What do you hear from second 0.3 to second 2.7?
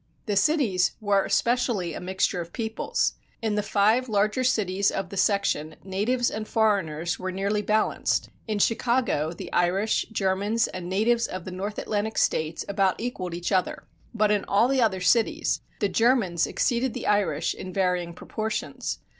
cities were especially a mixture of